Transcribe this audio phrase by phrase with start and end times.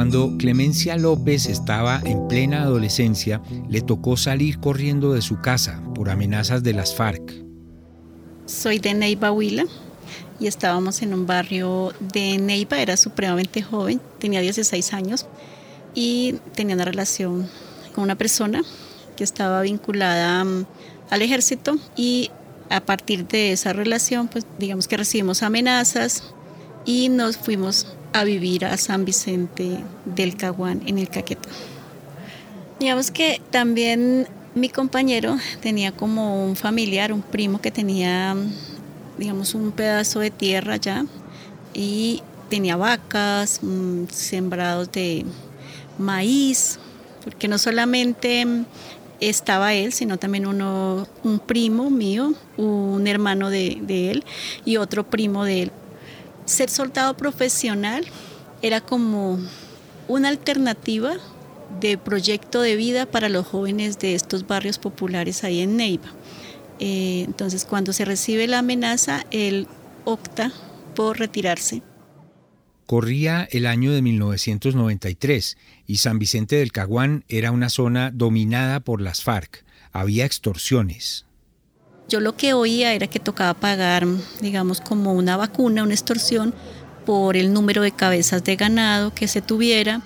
[0.00, 6.08] Cuando Clemencia López estaba en plena adolescencia, le tocó salir corriendo de su casa por
[6.08, 7.44] amenazas de las FARC.
[8.46, 9.66] Soy de Neiva Huila
[10.40, 15.26] y estábamos en un barrio de Neiva, era supremamente joven, tenía 16 años
[15.94, 17.46] y tenía una relación
[17.94, 18.62] con una persona
[19.18, 20.64] que estaba vinculada mm,
[21.10, 22.30] al ejército y
[22.70, 26.22] a partir de esa relación, pues digamos que recibimos amenazas
[26.86, 31.48] y nos fuimos a vivir a San Vicente del Caguán en el Caquetá.
[32.78, 38.34] Digamos que también mi compañero tenía como un familiar, un primo que tenía,
[39.18, 41.04] digamos, un pedazo de tierra allá
[41.74, 45.24] y tenía vacas, mm, sembrados de
[45.98, 46.78] maíz,
[47.22, 48.46] porque no solamente
[49.20, 54.24] estaba él, sino también uno, un primo mío, un hermano de, de él
[54.64, 55.72] y otro primo de él
[56.50, 58.04] ser soldado profesional
[58.62, 59.38] era como
[60.08, 61.14] una alternativa
[61.80, 66.10] de proyecto de vida para los jóvenes de estos barrios populares ahí en Neiva.
[66.80, 69.68] Eh, entonces, cuando se recibe la amenaza, él
[70.04, 70.52] opta
[70.94, 71.82] por retirarse.
[72.86, 75.56] Corría el año de 1993
[75.86, 79.64] y San Vicente del Caguán era una zona dominada por las FARC.
[79.92, 81.26] Había extorsiones,
[82.10, 84.06] yo lo que oía era que tocaba pagar,
[84.42, 86.52] digamos, como una vacuna, una extorsión,
[87.06, 90.02] por el número de cabezas de ganado que se tuviera.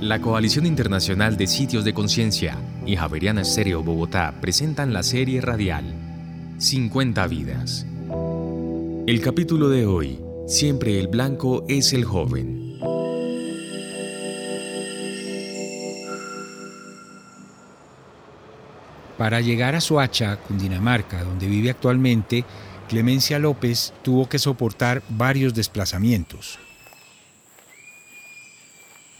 [0.00, 5.84] La Coalición Internacional de Sitios de Conciencia y Javeriana Estéreo Bogotá presentan la serie radial
[6.58, 7.86] 50 vidas.
[9.06, 12.61] El capítulo de hoy, Siempre el blanco es el joven.
[19.22, 22.44] Para llegar a Soacha, Cundinamarca, donde vive actualmente,
[22.88, 26.58] Clemencia López tuvo que soportar varios desplazamientos.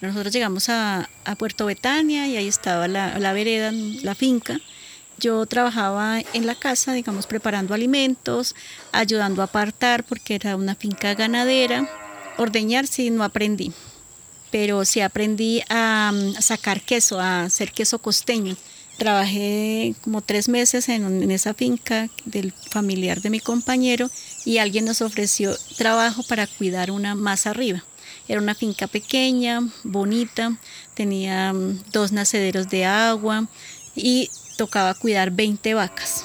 [0.00, 1.08] Nosotros llegamos a,
[1.38, 4.58] Puerto Betania y ahí estaba la, la, vereda, la finca.
[5.18, 8.56] Yo trabajaba en la casa, digamos, preparando alimentos,
[8.90, 11.88] ayudando a apartar porque era una finca ganadera.
[12.38, 13.72] Ordeñar sí no aprendí,
[14.50, 18.56] pero sí aprendí a sacar queso, a hacer queso costeño.
[18.98, 24.10] Trabajé como tres meses en, esa finca del familiar de mi compañero
[24.44, 27.84] y alguien nos ofreció trabajo para cuidar una más arriba.
[28.28, 30.56] Era una finca pequeña, bonita,
[30.94, 33.48] tenía mm, dos nacederos de agua
[33.96, 36.24] y tocaba cuidar 20 vacas.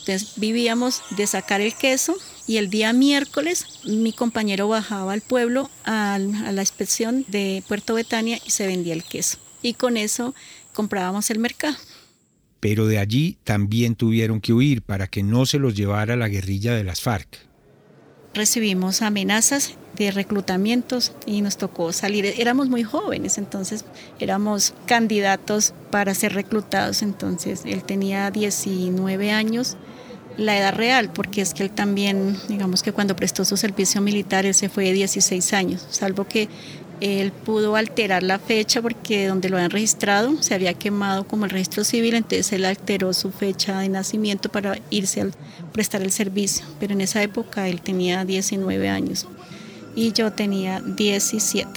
[0.00, 2.16] Entonces vivíamos de sacar el queso
[2.46, 7.94] y el día miércoles mi compañero bajaba al pueblo a, a la inspección de Puerto
[7.94, 9.38] Betania y se vendía el queso.
[9.60, 10.34] Y con eso
[10.72, 11.76] comprábamos el mercado.
[12.60, 16.74] Pero de allí también tuvieron que huir para que no se los llevara la guerrilla
[16.74, 17.48] de las FARC.
[18.34, 22.26] Recibimos amenazas de reclutamientos y nos tocó salir.
[22.38, 23.84] Éramos muy jóvenes, entonces
[24.20, 27.02] éramos candidatos para ser reclutados.
[27.02, 29.76] Entonces él tenía 19 años,
[30.36, 34.46] la edad real, porque es que él también, digamos que cuando prestó su servicio militar,
[34.46, 36.48] él se fue de 16 años, salvo que
[37.00, 41.50] él pudo alterar la fecha porque donde lo habían registrado se había quemado como el
[41.50, 45.28] registro civil, entonces él alteró su fecha de nacimiento para irse a
[45.72, 46.66] prestar el servicio.
[46.80, 49.26] Pero en esa época él tenía 19 años
[49.94, 51.68] y yo tenía 17.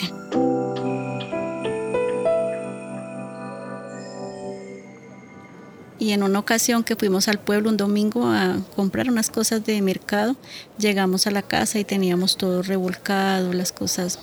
[6.01, 9.79] Y en una ocasión que fuimos al pueblo un domingo a comprar unas cosas de
[9.83, 10.35] mercado,
[10.79, 14.17] llegamos a la casa y teníamos todo revolcado, las cosas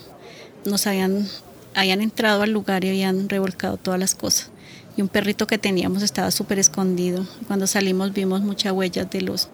[0.68, 1.26] nos habían,
[1.74, 4.50] habían entrado al lugar y habían revolcado todas las cosas.
[4.96, 7.26] Y un perrito que teníamos estaba súper escondido.
[7.46, 9.48] Cuando salimos vimos muchas huellas de los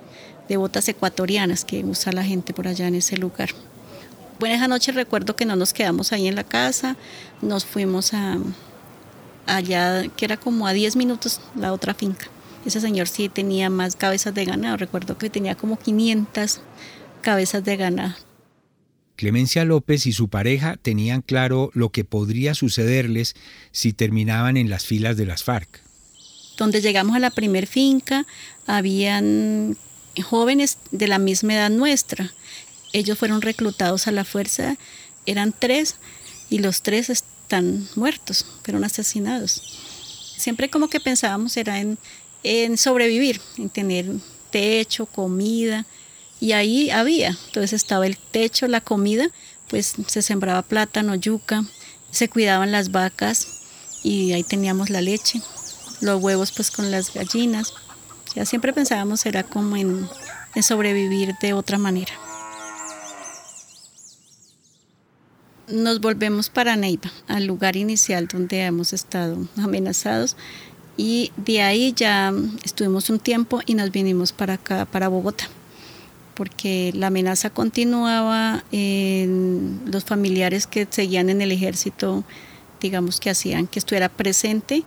[0.48, 3.50] de botas ecuatorianas que usa la gente por allá en ese lugar.
[4.38, 6.96] Bueno, esa noche recuerdo que no nos quedamos ahí en la casa,
[7.40, 8.36] nos fuimos a
[9.46, 12.26] allá, que era como a 10 minutos la otra finca.
[12.66, 16.60] Ese señor sí tenía más cabezas de ganado, recuerdo que tenía como 500
[17.22, 18.14] cabezas de ganado.
[19.16, 23.34] Clemencia López y su pareja tenían claro lo que podría sucederles
[23.72, 25.80] si terminaban en las filas de las FARC.
[26.56, 28.26] Donde llegamos a la primer finca,
[28.66, 29.76] habían
[30.22, 32.32] jóvenes de la misma edad nuestra.
[32.92, 34.76] Ellos fueron reclutados a la fuerza,
[35.26, 35.96] eran tres
[36.50, 39.80] y los tres están muertos, fueron asesinados.
[40.36, 41.98] Siempre como que pensábamos era en,
[42.42, 44.06] en sobrevivir, en tener
[44.50, 45.86] techo, comida,
[46.40, 49.28] y ahí había, entonces estaba el techo, la comida,
[49.68, 51.64] pues se sembraba plátano, yuca,
[52.10, 53.62] se cuidaban las vacas
[54.02, 55.40] y ahí teníamos la leche,
[56.00, 57.72] los huevos pues con las gallinas.
[58.34, 60.08] Ya siempre pensábamos era como en,
[60.62, 62.12] sobrevivir de otra manera.
[65.66, 70.36] Nos volvemos para Neiva, al lugar inicial donde hemos estado amenazados
[70.96, 72.32] y de ahí ya
[72.64, 75.48] estuvimos un tiempo y nos vinimos para acá, para Bogotá
[76.34, 82.24] porque la amenaza continuaba, en los familiares que seguían en el ejército,
[82.80, 84.84] digamos que hacían que estuviera presente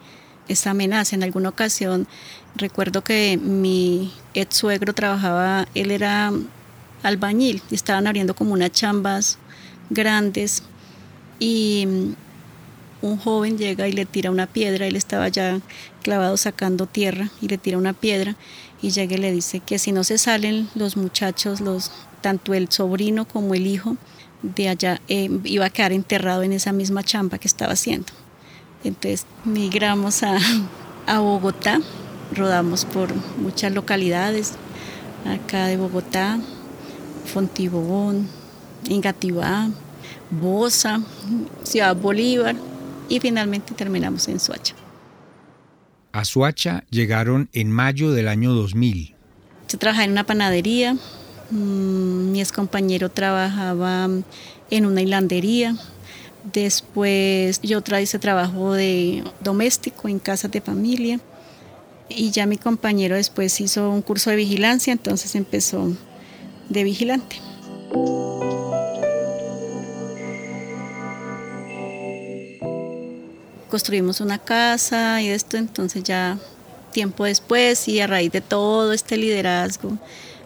[0.48, 1.16] esa amenaza.
[1.16, 2.08] En alguna ocasión
[2.56, 6.32] recuerdo que mi ex suegro trabajaba, él era
[7.04, 9.38] albañil estaban abriendo como unas chambas
[9.90, 10.64] grandes
[11.40, 11.88] y
[13.02, 15.60] un joven llega y le tira una piedra, él estaba ya
[16.02, 18.36] clavado sacando tierra y le tira una piedra
[18.82, 21.92] y llega y le dice que si no se salen los muchachos, los,
[22.22, 23.98] tanto el sobrino como el hijo
[24.42, 28.08] de allá, eh, iba a quedar enterrado en esa misma champa que estaba haciendo.
[28.84, 30.38] Entonces migramos a,
[31.08, 31.80] a Bogotá,
[32.34, 34.54] rodamos por muchas localidades
[35.26, 36.40] acá de Bogotá,
[37.26, 38.28] Fontibón,
[38.90, 39.70] Engativá,
[40.30, 41.02] Bosa,
[41.64, 42.56] Ciudad Bolívar
[43.10, 44.76] y finalmente terminamos en Suacha.
[46.18, 49.14] A Suacha llegaron en mayo del año 2000.
[49.70, 50.96] Yo trabajaba en una panadería,
[51.52, 54.10] mm, mi ex compañero trabajaba
[54.72, 55.76] en una hilandería,
[56.52, 61.20] después yo hice trabajo de doméstico en casas de familia
[62.10, 65.96] y ya mi compañero después hizo un curso de vigilancia, entonces empezó
[66.68, 67.36] de vigilante.
[73.78, 76.40] Construimos una casa y esto, entonces ya
[76.94, 80.00] tiempo después y a raíz de todo este liderazgo,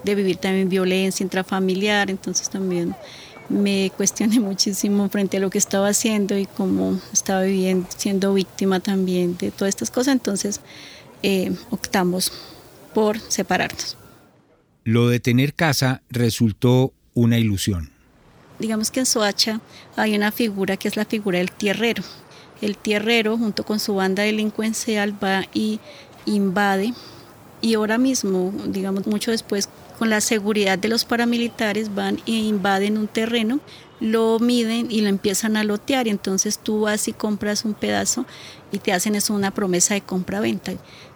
[0.03, 2.93] de vivir también violencia intrafamiliar, entonces también
[3.47, 8.81] me cuestioné muchísimo frente a lo que estaba haciendo y cómo estaba viviendo, siendo víctima
[8.81, 10.59] también de todas estas cosas, entonces
[11.23, 12.33] eh, optamos
[12.93, 13.95] por separarnos.
[14.83, 17.91] Lo de tener casa resultó una ilusión.
[18.59, 19.61] Digamos que en Soacha
[19.95, 22.03] hay una figura que es la figura del tierrero
[22.61, 25.79] el tierrero junto con su banda delincuencial va y
[26.25, 26.93] invade
[27.61, 29.69] y ahora mismo, digamos mucho después,
[29.99, 33.59] con la seguridad de los paramilitares van e invaden un terreno,
[33.99, 36.07] lo miden y lo empiezan a lotear.
[36.07, 38.25] Y entonces tú vas y compras un pedazo
[38.71, 40.73] y te hacen eso una promesa de compra-venta.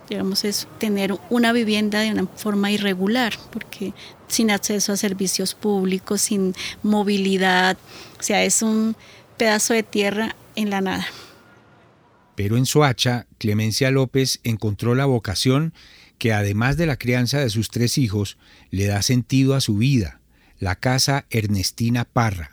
[0.07, 3.93] Digamos, es tener una vivienda de una forma irregular, porque
[4.27, 6.53] sin acceso a servicios públicos, sin
[6.83, 7.75] movilidad,
[8.19, 8.95] o sea, es un
[9.37, 11.07] pedazo de tierra en la nada.
[12.35, 15.73] Pero en Soacha, Clemencia López encontró la vocación
[16.17, 18.37] que además de la crianza de sus tres hijos,
[18.71, 20.19] le da sentido a su vida,
[20.59, 22.51] la casa Ernestina Parra.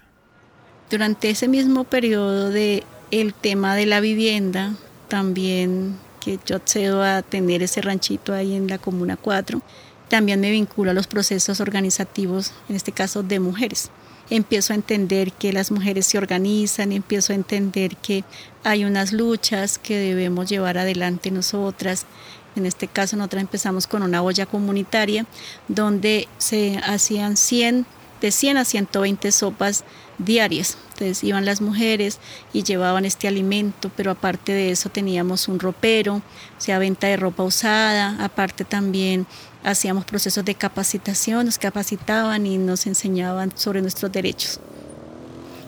[0.91, 4.75] Durante ese mismo periodo de el tema de la vivienda,
[5.09, 9.63] también que yo accedo a tener ese ranchito ahí en la Comuna 4,
[10.09, 13.91] también me vinculo a los procesos organizativos, en este caso de mujeres
[14.31, 18.25] empiezo a entender que las mujeres se organizan, empiezo a entender que
[18.65, 22.07] hay unas luchas que debemos llevar adelante nosotras.
[22.57, 25.27] En este caso nosotras empezamos con una olla comunitaria
[25.69, 27.87] donde se hacían 100,
[28.21, 29.85] de 100 a 120 sopas
[30.19, 30.77] diarias.
[30.93, 32.19] Entonces iban las mujeres
[32.53, 37.17] y llevaban este alimento, pero aparte de eso teníamos un ropero, o sea, venta de
[37.17, 39.27] ropa usada, aparte también
[39.65, 44.61] hacíamos procesos de capacitación, nos capacitaban y nos enseñaban sobre nuestros derechos.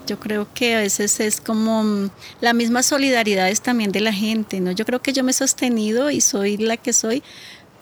[0.07, 2.11] Yo creo que a veces es como mm,
[2.43, 4.71] la misma solidaridad es también de la gente, ¿no?
[4.73, 7.23] Yo creo que yo me he sostenido y soy la que soy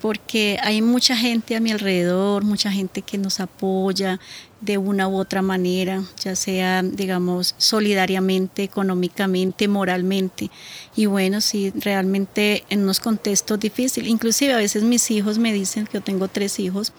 [0.02, 4.18] porque hay mucha gente a mi alrededor, mucha gente que nos apoya
[4.60, 10.50] de una u otra manera, ya sea, digamos, solidariamente, económicamente, moralmente.
[10.96, 15.86] Y bueno, sí, realmente en unos contextos difíciles, inclusive a veces mis hijos me dicen,
[15.86, 16.92] que yo tengo tres hijos,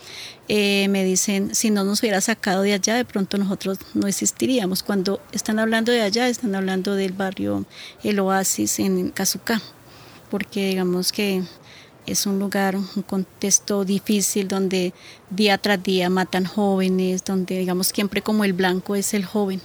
[0.47, 4.81] eh, me dicen, si no nos hubiera sacado de allá, de pronto nosotros no existiríamos.
[4.81, 7.65] Cuando están hablando de allá, están hablando del barrio
[8.01, 9.61] El Oasis en Cazucá,
[10.29, 11.43] porque digamos que
[12.05, 14.93] es un lugar, un contexto difícil donde
[15.29, 19.61] día tras día matan jóvenes, donde digamos siempre como el blanco es el joven.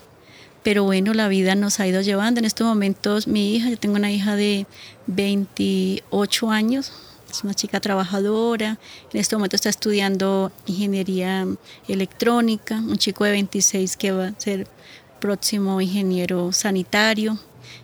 [0.63, 2.41] Pero bueno, la vida nos ha ido llevando.
[2.41, 4.67] En estos momentos mi hija, yo tengo una hija de
[5.07, 6.93] 28 años,
[7.31, 8.79] es una chica trabajadora,
[9.13, 11.47] en este momento está estudiando ingeniería
[11.87, 14.67] electrónica, un chico de 26 que va a ser
[15.21, 17.39] próximo ingeniero sanitario.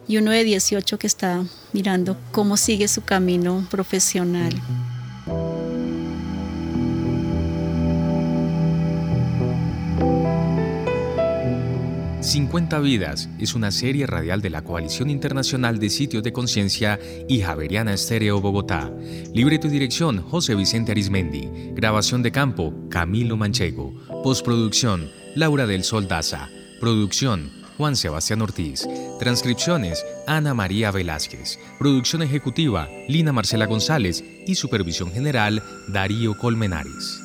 [0.07, 4.55] Y uno de 18 que está mirando cómo sigue su camino profesional.
[12.25, 16.99] 50 Vidas es una serie radial de la Coalición Internacional de Sitios de Conciencia
[17.29, 18.91] y Javeriana Estéreo Bogotá.
[19.35, 21.51] Libreto y dirección José Vicente Arismendi.
[21.75, 23.93] Grabación de campo Camilo Manchego.
[24.23, 26.49] Postproducción Laura del Sol Daza.
[26.81, 28.87] Producción Juan Sebastián Ortiz.
[29.19, 31.59] Transcripciones Ana María Velázquez.
[31.79, 37.24] Producción ejecutiva Lina Marcela González y supervisión general Darío Colmenares.